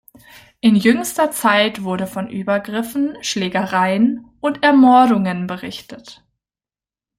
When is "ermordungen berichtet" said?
4.63-6.25